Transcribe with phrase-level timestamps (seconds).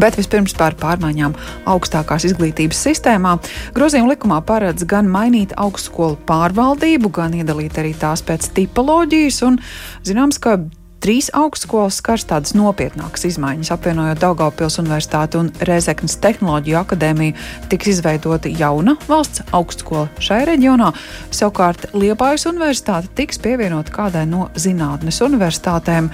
[0.00, 1.34] Bet vispirms par pārmaiņām
[1.70, 3.36] augstākās izglītības sistēmā.
[3.76, 9.42] Grozījuma likumā paredz gan mainīt augstskolu pārvaldību, gan iedalīt arī tās pēc tipoloģijas.
[9.48, 9.60] Un,
[10.06, 10.58] zināms, ka
[11.04, 17.34] Trīs augstskolas skars tādas nopietnākas izmaiņas, apvienojot Daugaupils Universitāti un Rezeknas Tehnoloģiju akadēmiju,
[17.68, 20.94] tiks izveidota jauna valsts augstskola šai reģionā.
[21.28, 26.08] Savukārt Liepājas Universitāte tiks pievienota kādai no zinātnes universitātēm.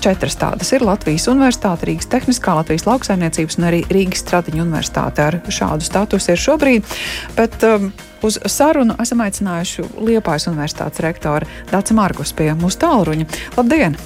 [0.00, 5.38] Četras tādas ir Latvijas Universitāte, Rīgas Tehniskā, Latvijas lauksaimniecības un arī Rīgas Stradiņu Universitāte ar
[5.44, 6.96] šādu statusu ir šobrīd.
[7.36, 13.26] Bet, um, Uz sarunu esam aicinājuši Liepājas Universitātes rektoru Dācu Margus pie mūsu tālruņa.
[13.58, 13.98] Labdien!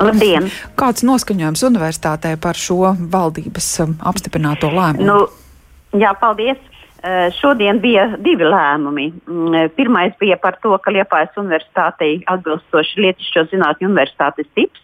[0.00, 0.48] Labdien!
[0.78, 5.06] Kāds noskaņojums universitātē par šo valdības um, apstiprināto lēmumu?
[5.06, 6.60] Nu, jā, paldies!
[7.06, 9.10] Uh, šodien bija divi lēmumi.
[9.28, 14.82] Mm, pirmais bija par to, ka Liepājas universitātei atbilstoši Lietušķo zinātņu universitātes tips,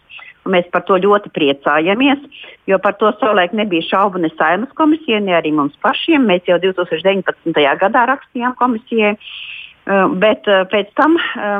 [0.48, 2.22] mēs par to ļoti priecājamies,
[2.70, 6.24] jo par to savulaik nebija šaubu ne Saimas komisijai, ne arī mums pašiem.
[6.28, 7.58] Mēs jau 2019.
[7.82, 11.18] gadā rakstījām komisijai, uh, bet uh, pēc tam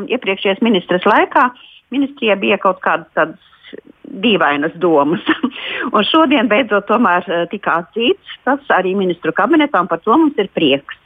[0.09, 1.50] iepriekšējais ministras laikā
[1.93, 3.53] ministrijai bija kaut kādas tādas
[4.03, 5.23] dīvainas domas.
[5.95, 10.39] un šodien beidzot tomēr eh, tika atzīts tas arī ministru kabinetā, un par to mums
[10.41, 10.99] ir prieks.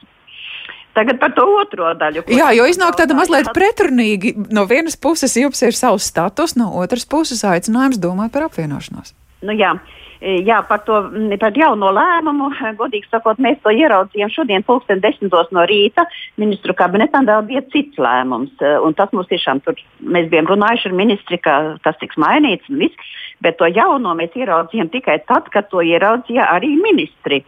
[0.97, 2.23] Tagad par to otro daļu.
[2.33, 4.33] Jā, jo iznāk tāda mazliet pretrunīgi.
[4.49, 9.13] No vienas puses jums ir savs status, no otras puses aicinājums domāt par apvienošanos.
[9.45, 9.75] Nu, jā,
[10.21, 10.97] E, jā, par to
[11.41, 12.49] par jauno lēmumu,
[12.79, 16.07] godīgi sakot, mēs to ieraudzījām šodien, pulksten desmitos no rīta.
[16.41, 18.55] Ministru kabinetā vēl bija cits lēmums.
[18.61, 22.81] E, tas mums tiešām tur, mēs bijām runājuši ar ministri, ka tas tiks mainīts un
[22.81, 23.13] viss,
[23.45, 27.43] bet to jauno mēs ieraudzījām tikai tad, kad to ieraudzīja arī ministri.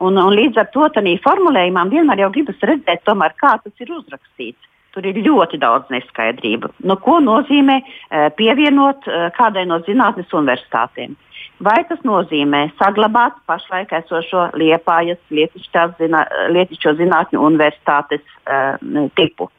[0.00, 3.92] Un, un līdz ar to tādā formulējumā vienmēr jau gribas redzēt, tomēr, kā tas ir
[3.96, 4.68] uzrakstīts.
[4.90, 6.72] Tur ir ļoti daudz neskaidrību.
[6.88, 11.14] Nu, ko nozīmē e, pievienot kādai no zinātnes universitātēm?
[11.60, 18.78] Vai tas nozīmē saglabāt pašlaik esošo Liepājas Lietišķo zinātņu universitātes uh,
[19.18, 19.50] tipu?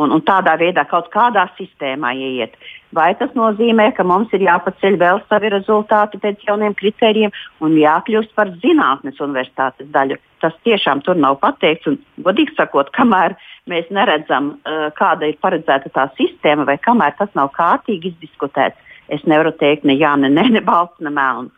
[0.00, 2.54] Un, un tādā veidā kaut kādā sistēmā ieiet.
[2.96, 8.32] Vai tas nozīmē, ka mums ir jāpaceļ vēl savi rezultāti pēc jauniem kritērijiem un jākļūst
[8.36, 10.16] par zinātnes universitātes daļu?
[10.40, 11.90] Tas tiešām tur nav pateikts.
[11.92, 13.36] Un, godīgi sakot, kamēr
[13.68, 18.80] mēs neredzam, uh, kāda ir paredzēta tā sistēma, vai kamēr tas nav kārtīgi izdiskutēts,
[19.12, 21.52] es nevaru teikt ne jā, ne nē, ne, ne balts, ne melns.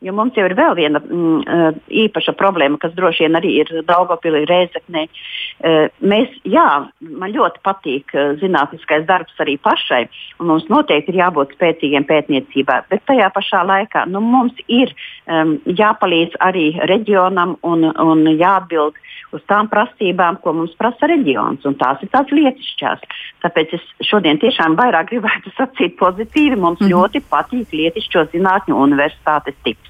[0.00, 3.72] Jo mums jau ir vēl viena mm, eh, īpaša problēma, kas droši vien arī ir
[3.84, 5.02] Daugopilī Rēzeknē.
[5.04, 6.68] Eh, mēs, jā,
[7.04, 10.06] man ļoti patīk eh, zinātniskais darbs arī pašai,
[10.40, 14.94] un mums noteikti ir jābūt spēcīgiem pētniecībā, bet tajā pašā laikā nu, mums ir
[15.28, 18.96] um, jāpalīdz arī reģionam un, un jāatbild
[19.36, 23.04] uz tām prasībām, ko mums prasa reģions, un tās ir tās lietišķās.
[23.44, 26.56] Tāpēc es šodien tiešām vairāk gribētu sacīt pozitīvi.
[26.56, 26.96] Mums mm -hmm.
[26.96, 29.89] ļoti patīk lietišķo zinātņu universitātes tips.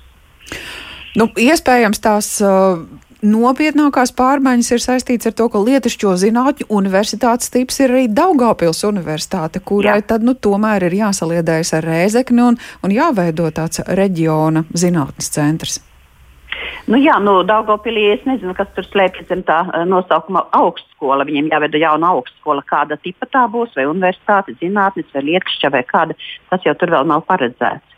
[1.18, 2.82] Nu, iespējams, tās uh,
[3.26, 9.60] nopietnākās pārmaiņas ir saistītas ar to, ka Lietušķo zinātņu universitātes tips ir arī Daugāpils universitāte,
[9.60, 10.06] kurai Jā.
[10.14, 15.80] tad nu, tomēr ir jāsaliedējas ar Rēzekni un, un jāveido tāds reģiona zinātnes centrs.
[16.90, 21.26] Nu, jā, nu, Daugopilī es nezinu, kas tur slēpjas zem tā uh, nosaukuma augstskola.
[21.28, 26.16] Viņiem jāveido jauna augstskola, kāda tipa tā būs, vai universitāte, zinātnes, vai lietušķa, vai kāda.
[26.50, 27.89] Tas jau tur vēl nav paredzēts.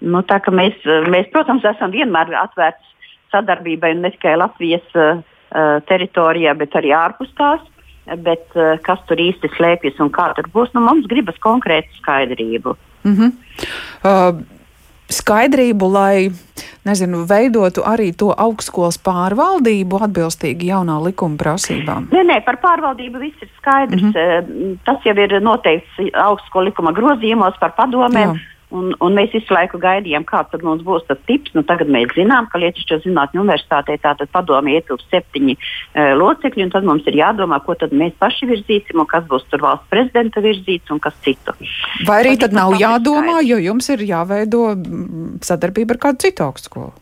[0.00, 0.22] Nu,
[0.56, 0.78] mēs,
[1.12, 2.88] mēs, protams, esam vienmēr atvērti
[3.32, 5.20] sadarbībai ne tikai Latvijas uh,
[5.88, 7.60] teritorijā, bet arī ārpus tās.
[8.24, 12.76] Bet, uh, kas tur īsti slēpjas un kā tur būs, nu, mums gribas konkrētu skaidrību.
[13.04, 13.30] Mm -hmm.
[14.04, 14.40] uh,
[15.10, 16.30] skaidrību, lai
[16.86, 22.08] nezinu, veidotu arī to augstskolas pārvaldību atbilstīgi jaunā likuma prasībām?
[22.14, 24.02] Nē, nē, par pārvaldību viss ir skaidrs.
[24.02, 24.78] Mm -hmm.
[24.84, 28.34] Tas jau ir noteikts augstskolas likuma grozījumos par padomēm.
[28.34, 28.49] Jā.
[28.70, 31.50] Un, un mēs visu laiku gaidījām, kāds mums būs tas tips.
[31.56, 36.72] Nu, tagad mēs zinām, ka Lietušķo zinātņu universitātē tātad padomē ietilps septiņi e, locekļi, un
[36.74, 40.42] tad mums ir jādomā, ko tad mēs paši virzīsim, un kas būs tur valsts prezidenta
[40.44, 41.56] virzīts un kas citu.
[42.06, 44.68] Vai arī tad nav jādomā, jo jums ir jāveido
[45.46, 46.94] sadarbība ar kādu citu augstskolu?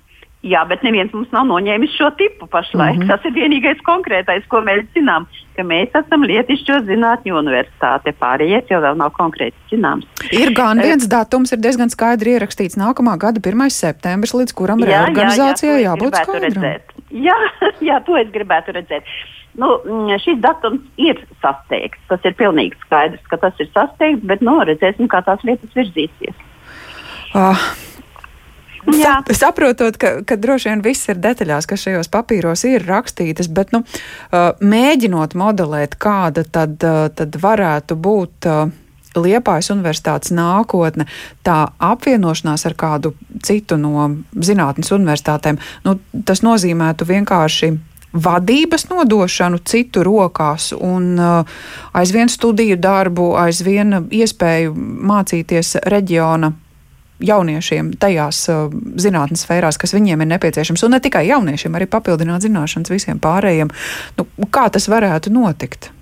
[0.46, 2.96] Jā, bet neviens mums nav noņēmis šo tipu pašlaik.
[2.96, 3.08] Mm -hmm.
[3.10, 5.26] Tas ir vienīgais konkrētais, ko mēs zinām,
[5.56, 8.12] ka mēs esam Lietišķo zinātņu universitāte.
[8.20, 10.06] Pārējais jau vēl nav konkrēti zināms.
[10.30, 13.70] Ir gan viens datums, ir diezgan skaidri ierakstīts nākamā gada 1.
[13.70, 16.64] septembris, līdz kuram jā, reorganizācijai jā, jā, jābūt skaidram.
[17.10, 17.38] Jā,
[17.90, 19.02] jā, to es gribētu redzēt.
[19.58, 21.98] Nu, mm, šis datums ir sasteigts.
[22.06, 26.36] Tas ir pilnīgi skaidrs, ka tas ir sasteigts, bet nu, redzēsim, kā tās lietas virzīsies.
[27.34, 27.58] Uh,
[28.86, 29.18] Jā.
[29.34, 33.82] Saprotot, ka, ka droši vien viss ir detaļās, kas šajos papīros ir rakstītas, bet nu,
[33.82, 38.68] uh, mēģinot modelēt, kāda tad, uh, tad varētu būt uh,
[39.18, 41.08] Liepājas universitātes nākotne,
[41.42, 44.04] tā apvienošanās ar kādu citu no
[44.36, 45.58] zinātnes universitātēm,
[45.88, 45.96] nu,
[46.28, 47.72] tas nozīmētu vienkārši
[48.12, 54.76] vadības nodošanu citu rokās un aizvien studiju darbu, aizvien iespēju
[55.10, 56.52] mācīties reģiona
[57.20, 62.46] jauniešiem tajās uh, zinātnes sfērās, kas viņiem ir nepieciešams, un ne tikai jauniešiem, arī papildināt
[62.46, 63.72] zināšanas visiem pārējiem.
[64.18, 65.92] Nu, kā tas varētu notikt?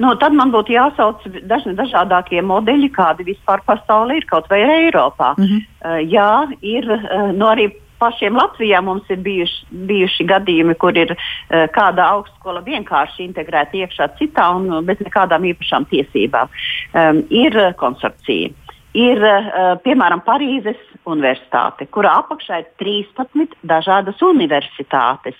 [0.00, 5.34] Nu, tad man būtu jāsauc dažni dažādākie modeļi, kādi vispār pasaulē ir, kaut vai Eiropā.
[5.36, 5.60] Mm -hmm.
[5.84, 7.70] uh, jā, ir uh, nu, arī
[8.02, 14.08] pašiem Latvijā mums ir bijuši, bijuši gadījumi, kur ir uh, kāda augstskola vienkārši integrēta iekšā
[14.18, 16.48] citā un uh, bez nekādām īpašām tiesībām.
[16.48, 18.50] Um, ir uh, konsorcija.
[18.92, 25.38] Ir uh, piemēram Parīzes Universitāte, kurā apakšā ir 13 dažādas universitātes.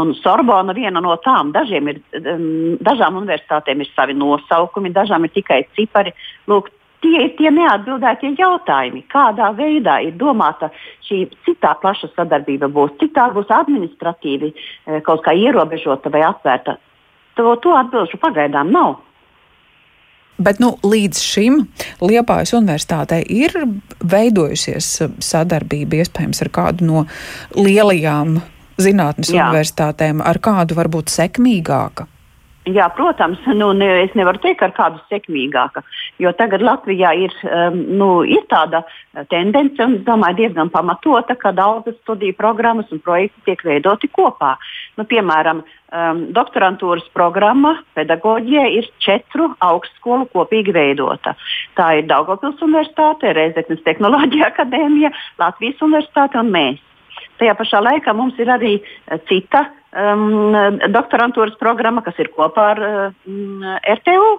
[0.00, 1.52] Un Sorbona viena no tām.
[1.52, 6.14] Dažiem ir, um, dažām universitātēm ir savi nosaukumi, dažām ir tikai cipari.
[6.48, 6.72] Lūk,
[7.04, 10.70] tie ir tie neatbildētie jautājumi, kādā veidā ir domāta
[11.04, 16.78] šī citā plaša sadarbība būs, cik tā būs administratīvi eh, kaut kā ierobežota vai atvērta.
[17.36, 19.02] To, to atbildžu pagaidām nav.
[20.38, 21.60] Bet nu, līdz šim
[22.02, 23.54] Liepājas universitātei ir
[24.02, 24.88] veidojusies
[25.22, 27.04] sadarbība iespējams ar kādu no
[27.54, 28.40] lielajām
[28.80, 29.46] zinātnes Jā.
[29.46, 32.08] universitātēm, ar kādu varbūt sekmīgāka.
[32.64, 35.82] Jā, protams, nu, ne, es nevaru teikt, ar kādu sekmīgāku,
[36.22, 38.80] jo tagad Latvijā ir, um, nu, ir tāda
[39.28, 44.54] tendence, un es domāju, diezgan pamatota, ka daudzas studiju programmas un projekti tiek veidoti kopā.
[44.96, 51.36] Nu, piemēram, um, doktorantūras programma pedagoģijai ir četru augstskolu kopīgi veidota.
[51.76, 55.12] Tā ir Daugopils Universitāte, Reizeknas Tehnoloģija akadēmija,
[55.42, 56.80] Latvijas Universitāte un mēs.
[57.40, 58.74] Tajā pašā laikā mums ir arī
[59.28, 60.54] cita um,
[60.94, 63.62] doktorantūras programma, kas ir kopā ar um,
[63.98, 64.34] RTU.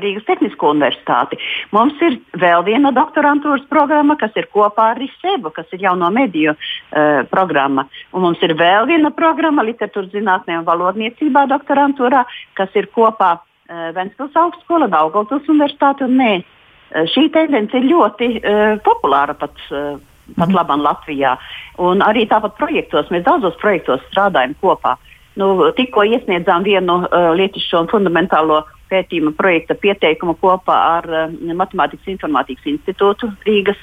[0.00, 1.36] Rīgas Tehnisko universitāti.
[1.76, 6.54] Mums ir vēl viena doktorantūras programma, kas ir kopā ar RISEBU, kas ir jauno mediju
[6.54, 7.84] uh, programma.
[8.16, 12.24] Un mums ir vēl viena programma literatūras zinātnē un valodniecībā doktorantūrā,
[12.56, 16.48] kas ir kopā uh, Ventspils augstskola, Daugavpils universitāte un mēs.
[16.92, 19.60] Uh, šī tendence ir ļoti uh, populāra pat.
[19.68, 20.00] Uh,
[20.38, 21.36] pat labam Latvijā.
[21.82, 24.96] Un arī tāpat projektos, mēs daudzos projektos strādājam kopā.
[25.40, 32.10] Nu, tikko iesniedzām vienu uh, lietišķo un fundamentālo pētījuma projekta pieteikumu kopā ar uh, Matemātikas
[32.12, 33.80] informātikas institūtu Rīgas.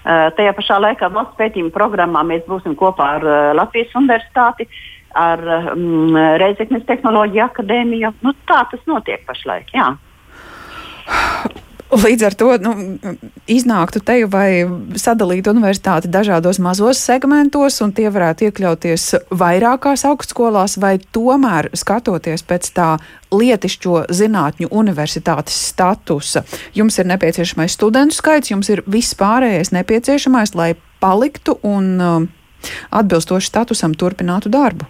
[0.00, 4.66] Uh, tajā pašā laikā valsts pētījuma programmā mēs būsim kopā ar uh, Latvijas universitāti,
[5.14, 5.42] ar
[5.74, 8.14] um, Reizeknes tehnoloģiju akadēmiju.
[8.26, 9.70] Nu, tā tas notiek pašlaik.
[9.76, 9.92] Jā.
[11.90, 12.72] Līdz ar to nu,
[13.50, 14.62] iznāktu te vai
[14.94, 22.70] sadalīt universitāti dažādos mazos segmentos, un tie varētu iekļauties vairākās augstskolās, vai tomēr skatoties pēc
[22.76, 22.90] tā
[23.34, 26.44] lietišķo zinātņu universitātes statusa,
[26.78, 32.30] jums ir nepieciešamais studentu skaits, jums ir viss pārējais nepieciešamais, lai paliktu un um,
[32.94, 34.86] atbilstoši statusam turpinātu darbu.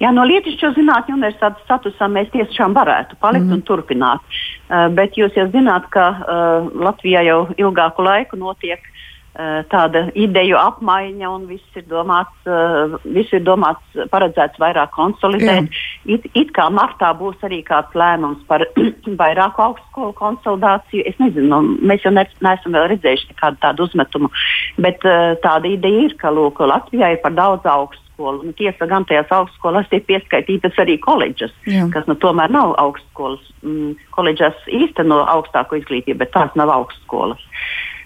[0.00, 3.58] Jā, no lietišķo zinātņu universitātes statusa mēs tiešām varētu palikt mm.
[3.58, 4.38] un turpināt.
[4.70, 10.56] Uh, bet jūs jau zināt, ka uh, Latvijā jau ilgāku laiku notiek uh, tāda ideju
[10.56, 15.68] apmaiņa un viss ir domāts, uh, viss ir domāts paredzēts vairāk konsolidēt.
[15.68, 16.16] Jā.
[16.16, 18.64] It, it kā martā būs arī kāds lēmums par
[19.22, 21.04] vairāku augstskolu konsolidāciju.
[21.12, 24.32] Es nezinu, mēs jau ne, neesam vēl redzējuši nekādu tādu uzmetumu,
[24.80, 28.46] bet uh, tāda ideja ir, ka lūk, Latvijā ir par daudz augstu augstskolu.
[28.46, 31.88] Nu, tiesa gan tajās augstskolās tiek pieskaitītas arī koledžas, Jā.
[31.92, 33.40] kas nu, tomēr nav augstskolas.
[33.62, 37.40] Mm, koledžas īsteno augstāko izglītību, bet tās nav augstskolas.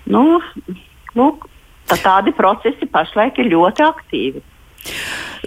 [0.06, 0.40] Nu,
[1.14, 1.46] lūk,
[1.88, 4.42] tā tādi procesi pašlaik ir ļoti aktīvi.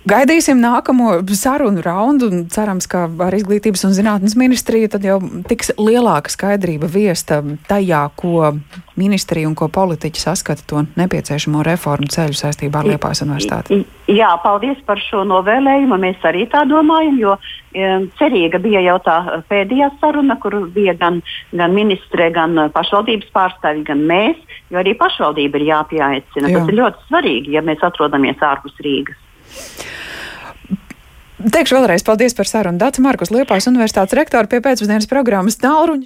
[0.05, 5.71] Gaidīsim nākamo sarunu raundu un cerams, ka ar izglītības un zinātnes ministriju tad jau tiks
[5.79, 7.39] lielāka skaidrība viesta
[7.69, 8.53] tajā, ko
[8.97, 13.81] ministrija un ko politiķi saskata to nepieciešamo reformu ceļu saistībā ar Liepājas universitāti.
[14.11, 15.99] Jā, paldies par šo novēlējumu.
[16.01, 17.35] Mēs arī tā domājam, jo
[18.19, 19.17] cerīga bija jau tā
[19.49, 24.41] pēdējā saruna, kur bija gan, gan ministre, gan pašvaldības pārstāvji, gan mēs,
[24.73, 26.51] jo arī pašvaldība ir jāpieaicina.
[26.51, 26.59] Jā.
[26.59, 29.23] Tas ir ļoti svarīgi, ja mēs atrodamies ārpus Rīgas.
[31.37, 32.79] Teikšu vēlreiz paldies par sarunu.
[32.81, 36.05] Dācis Markus Liepājas Universitātes rektori pie pēcpusdienas programmas Tālruņa.